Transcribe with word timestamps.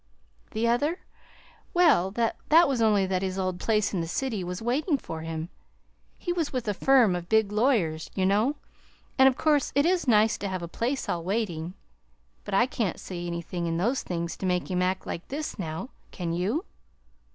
"The 0.53 0.67
other? 0.67 0.97
Well, 1.75 2.09
that 2.09 2.35
was 2.67 2.81
only 2.81 3.05
that 3.05 3.21
his 3.21 3.37
old 3.37 3.59
place 3.59 3.93
in 3.93 4.01
the 4.01 4.07
city 4.07 4.43
was 4.43 4.59
waiting 4.59 4.97
for 4.97 5.21
him. 5.21 5.49
He 6.17 6.33
was 6.33 6.51
with 6.51 6.67
a 6.67 6.73
firm 6.73 7.15
of 7.15 7.29
big 7.29 7.51
lawyers, 7.51 8.09
you 8.15 8.25
know, 8.25 8.55
and 9.19 9.27
of 9.29 9.37
course 9.37 9.71
it 9.75 9.85
is 9.85 10.07
nice 10.07 10.39
to 10.39 10.47
have 10.47 10.63
a 10.63 10.67
place 10.67 11.07
all 11.07 11.23
waiting. 11.23 11.75
But 12.45 12.55
I 12.55 12.65
can't 12.65 12.99
see 12.99 13.27
anything 13.27 13.67
in 13.67 13.77
those 13.77 14.01
things 14.01 14.35
to 14.37 14.47
make 14.47 14.71
him 14.71 14.81
act 14.81 15.05
like 15.05 15.27
this, 15.27 15.59
now. 15.59 15.89
Can 16.09 16.33
you?" 16.33 16.65